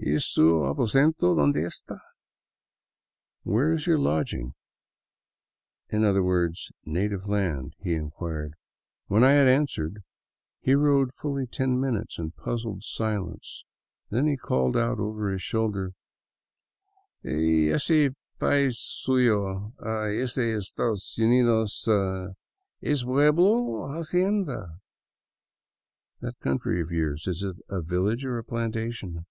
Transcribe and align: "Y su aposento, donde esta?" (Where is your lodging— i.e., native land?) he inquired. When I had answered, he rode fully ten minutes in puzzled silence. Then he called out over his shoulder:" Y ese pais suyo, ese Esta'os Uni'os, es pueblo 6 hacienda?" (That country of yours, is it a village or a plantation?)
"Y 0.10 0.16
su 0.16 0.64
aposento, 0.64 1.36
donde 1.36 1.60
esta?" 1.62 2.00
(Where 3.44 3.74
is 3.74 3.86
your 3.86 3.98
lodging— 3.98 4.54
i.e., 5.92 6.50
native 6.86 7.26
land?) 7.28 7.74
he 7.80 7.94
inquired. 7.94 8.54
When 9.08 9.22
I 9.22 9.32
had 9.32 9.46
answered, 9.46 10.02
he 10.62 10.74
rode 10.74 11.12
fully 11.12 11.46
ten 11.46 11.78
minutes 11.78 12.18
in 12.18 12.30
puzzled 12.30 12.82
silence. 12.82 13.66
Then 14.08 14.26
he 14.26 14.38
called 14.38 14.74
out 14.74 14.98
over 14.98 15.28
his 15.30 15.42
shoulder:" 15.42 15.92
Y 17.22 17.68
ese 17.70 18.14
pais 18.38 18.78
suyo, 18.78 19.74
ese 19.78 20.38
Esta'os 20.38 21.14
Uni'os, 21.18 21.86
es 22.82 23.04
pueblo 23.04 24.00
6 24.00 24.08
hacienda?" 24.12 24.80
(That 26.22 26.38
country 26.40 26.80
of 26.80 26.90
yours, 26.90 27.26
is 27.26 27.42
it 27.42 27.56
a 27.68 27.82
village 27.82 28.24
or 28.24 28.38
a 28.38 28.44
plantation?) 28.44 29.26